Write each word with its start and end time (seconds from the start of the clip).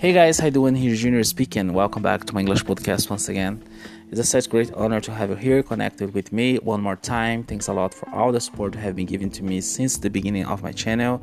Hey 0.00 0.14
guys, 0.14 0.38
how 0.38 0.46
you 0.46 0.50
doing? 0.50 0.74
Here 0.74 0.94
Junior 0.94 1.22
speaking. 1.24 1.74
Welcome 1.74 2.02
back 2.02 2.24
to 2.24 2.32
my 2.32 2.40
English 2.40 2.64
podcast 2.64 3.10
once 3.10 3.28
again. 3.28 3.62
It's 4.10 4.18
a 4.18 4.24
such 4.24 4.48
great 4.48 4.72
honor 4.72 4.98
to 4.98 5.12
have 5.12 5.28
you 5.28 5.36
here 5.36 5.62
connected 5.62 6.14
with 6.14 6.32
me 6.32 6.56
one 6.56 6.80
more 6.80 6.96
time. 6.96 7.42
Thanks 7.42 7.68
a 7.68 7.74
lot 7.74 7.92
for 7.92 8.08
all 8.08 8.32
the 8.32 8.40
support 8.40 8.74
you 8.74 8.80
have 8.80 8.96
been 8.96 9.04
giving 9.04 9.28
to 9.32 9.44
me 9.44 9.60
since 9.60 9.98
the 9.98 10.08
beginning 10.08 10.46
of 10.46 10.62
my 10.62 10.72
channel. 10.72 11.20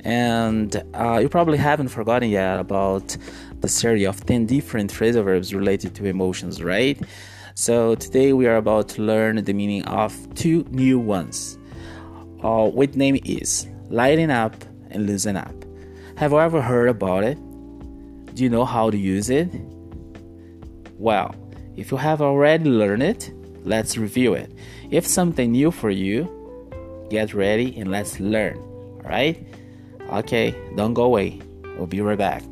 And 0.00 0.82
uh, 0.94 1.18
you 1.22 1.28
probably 1.28 1.58
haven't 1.58 1.90
forgotten 1.90 2.28
yet 2.28 2.58
about 2.58 3.16
the 3.60 3.68
series 3.68 4.08
of 4.08 4.26
10 4.26 4.46
different 4.46 4.92
phrasal 4.92 5.22
verbs 5.22 5.54
related 5.54 5.94
to 5.94 6.06
emotions, 6.06 6.60
right? 6.60 7.00
So 7.54 7.94
today 7.94 8.32
we 8.32 8.48
are 8.48 8.56
about 8.56 8.88
to 8.94 9.02
learn 9.02 9.44
the 9.44 9.52
meaning 9.52 9.84
of 9.84 10.12
two 10.34 10.66
new 10.70 10.98
ones. 10.98 11.56
Uh, 12.42 12.68
name 12.94 13.20
is 13.24 13.68
lighten 13.90 14.32
up 14.32 14.56
and 14.90 15.06
loosen 15.06 15.36
up. 15.36 15.54
Have 16.16 16.32
you 16.32 16.40
ever 16.40 16.60
heard 16.60 16.88
about 16.88 17.22
it? 17.22 17.38
Do 18.38 18.44
you 18.44 18.50
know 18.50 18.64
how 18.64 18.88
to 18.88 18.96
use 18.96 19.30
it? 19.30 19.50
Well, 20.96 21.34
if 21.76 21.90
you 21.90 21.96
have 21.96 22.22
already 22.22 22.70
learned 22.70 23.02
it, 23.02 23.32
let's 23.64 23.98
review 23.98 24.34
it. 24.34 24.52
If 24.92 25.04
something 25.08 25.50
new 25.50 25.72
for 25.72 25.90
you, 25.90 26.22
get 27.10 27.34
ready 27.34 27.76
and 27.76 27.90
let's 27.90 28.20
learn. 28.20 28.56
Alright? 29.02 29.44
Okay, 30.12 30.54
don't 30.76 30.94
go 30.94 31.02
away. 31.02 31.40
We'll 31.76 31.88
be 31.88 32.00
right 32.00 32.16
back. 32.16 32.44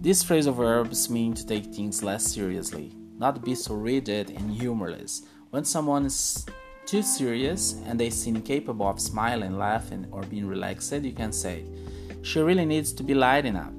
These 0.00 0.24
phrasal 0.24 0.56
verbs 0.56 1.10
mean 1.10 1.34
to 1.34 1.44
take 1.44 1.66
things 1.74 2.02
less 2.02 2.24
seriously, 2.24 2.94
not 3.18 3.44
be 3.44 3.54
so 3.54 3.74
rigid 3.74 4.30
and 4.30 4.50
humorless. 4.50 5.22
When 5.50 5.64
someone 5.64 6.06
is 6.06 6.46
too 6.86 7.02
serious 7.02 7.74
and 7.86 7.98
they 7.98 8.10
seem 8.10 8.40
capable 8.42 8.88
of 8.88 9.00
smiling, 9.00 9.58
laughing, 9.58 10.06
or 10.12 10.22
being 10.22 10.46
relaxed, 10.46 10.92
you 10.92 11.12
can 11.12 11.32
say, 11.32 11.64
She 12.22 12.40
really 12.40 12.64
needs 12.64 12.92
to 12.92 13.02
be 13.02 13.14
lighting 13.14 13.56
up. 13.56 13.72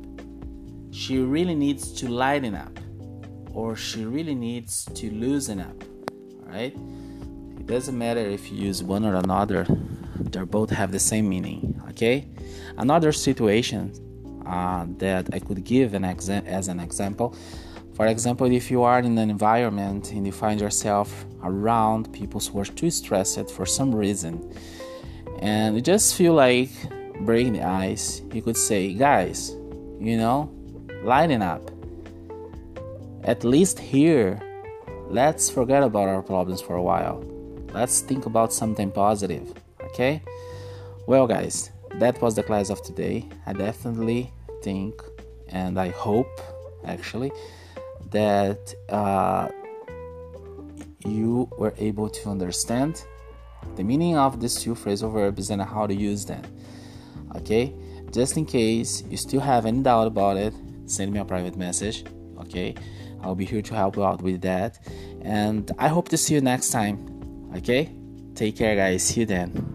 She 0.92 1.20
really 1.20 1.56
needs 1.56 1.92
to 1.94 2.10
lighten 2.10 2.56
up. 2.56 2.78
Or 3.54 3.76
she 3.76 4.06
really 4.06 4.36
needs 4.36 4.86
to 4.94 5.10
loosen 5.12 5.60
up. 5.60 5.84
Alright? 6.44 6.76
It 7.60 7.66
doesn't 7.66 7.98
matter 7.98 8.20
if 8.20 8.52
you 8.52 8.58
use 8.58 8.84
one 8.84 9.06
or 9.06 9.16
another, 9.16 9.66
they 10.20 10.44
both 10.44 10.70
have 10.70 10.92
the 10.92 11.00
same 11.00 11.30
meaning. 11.30 11.82
Okay? 11.90 12.28
Another 12.78 13.12
situation 13.12 13.94
uh, 14.46 14.86
that 14.98 15.34
I 15.34 15.40
could 15.40 15.64
give 15.64 15.94
an 15.94 16.04
exa- 16.04 16.46
as 16.46 16.68
an 16.68 16.80
example 16.80 17.36
for 18.00 18.08
example, 18.08 18.50
if 18.50 18.72
you 18.72 18.84
are 18.84 19.00
in 19.00 19.18
an 19.18 19.30
environment 19.30 20.14
and 20.14 20.26
you 20.26 20.32
find 20.32 20.62
yourself 20.62 21.26
around 21.44 22.14
people 22.14 22.40
who 22.40 22.58
are 22.58 22.64
too 22.64 22.90
stressed 22.90 23.52
for 23.52 23.66
some 23.66 23.94
reason, 23.94 24.40
and 25.40 25.76
you 25.76 25.82
just 25.82 26.16
feel 26.16 26.34
like 26.34 26.70
breaking 27.26 27.52
the 27.52 27.62
ice, 27.62 28.22
you 28.32 28.42
could 28.42 28.56
say, 28.56 28.94
guys, 28.94 29.50
you 30.00 30.16
know, 30.16 30.50
lighten 31.04 31.42
up. 31.42 31.70
At 33.26 33.44
least 33.44 33.78
here, 33.78 34.40
let's 35.10 35.50
forget 35.50 35.84
about 35.84 36.08
our 36.08 36.24
problems 36.24 36.62
for 36.62 36.78
a 36.78 36.82
while. 36.82 37.22
Let's 37.74 38.00
think 38.00 38.26
about 38.26 38.54
something 38.54 38.92
positive, 38.92 39.54
okay? 39.88 40.24
Well, 41.06 41.28
guys, 41.28 41.70
that 41.96 42.22
was 42.22 42.34
the 42.34 42.44
class 42.44 42.70
of 42.70 42.82
today. 42.82 43.28
I 43.46 43.52
definitely 43.52 44.32
think 44.64 44.94
and 45.50 45.78
I 45.78 45.90
hope 45.90 46.40
actually 46.86 47.34
that 48.12 48.74
uh, 48.90 49.50
you 51.06 51.50
were 51.58 51.74
able 51.78 52.10
to 52.10 52.30
understand 52.30 53.04
the 53.76 53.84
meaning 53.84 54.18
of 54.18 54.40
these 54.40 54.56
two 54.56 54.76
phrasal 54.76 55.12
verbs 55.12 55.50
and 55.50 55.62
how 55.62 55.88
to 55.88 55.94
use 55.94 56.26
them. 56.26 56.44
Okay, 57.36 57.74
just 58.12 58.38
in 58.38 58.46
case 58.46 59.04
you 59.10 59.18
still 59.18 59.42
have 59.42 59.66
any 59.66 59.82
doubt 59.82 60.08
about 60.08 60.38
it, 60.38 60.54
send 60.86 61.14
me 61.14 61.20
a 61.20 61.26
private 61.26 61.56
message. 61.56 62.04
Okay, 62.40 62.76
I'll 63.22 63.36
be 63.36 63.46
here 63.46 63.62
to 63.62 63.74
help 63.76 63.96
you 63.96 64.04
out 64.04 64.22
with 64.22 64.42
that, 64.42 64.80
and 65.22 65.72
I 65.78 65.88
hope 65.90 66.10
to 66.10 66.18
see 66.18 66.34
you 66.34 66.42
next 66.42 66.72
time. 66.72 67.52
Okay, 67.56 67.92
take 68.36 68.58
care, 68.58 68.76
guys. 68.76 69.04
See 69.04 69.22
you 69.22 69.26
then. 69.26 69.69